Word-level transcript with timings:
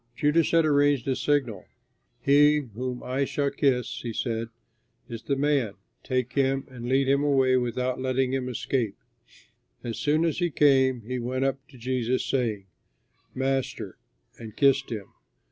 Judas 0.15 0.49
had 0.49 0.65
arranged 0.65 1.07
a 1.07 1.15
signal: 1.15 1.65
"He 2.19 2.57
whom 2.73 3.03
I 3.03 3.23
shall 3.23 3.51
kiss," 3.51 3.99
he 4.01 4.11
said, 4.13 4.47
"is 5.07 5.21
the 5.21 5.35
man. 5.35 5.75
Take 6.03 6.33
him, 6.33 6.65
and 6.71 6.89
lead 6.89 7.07
him 7.07 7.23
away 7.23 7.55
without 7.57 8.01
letting 8.01 8.33
him 8.33 8.49
escape." 8.49 8.97
As 9.83 9.99
soon 9.99 10.25
as 10.25 10.39
he 10.39 10.49
came, 10.49 11.01
he 11.03 11.19
went 11.19 11.45
up 11.45 11.59
to 11.67 11.77
Jesus, 11.77 12.25
saying, 12.25 12.65
"Master," 13.35 13.99
and 14.39 14.57
kissed 14.57 14.89
him. 14.91 15.13